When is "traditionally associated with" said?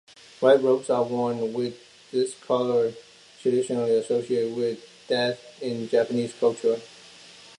3.39-4.83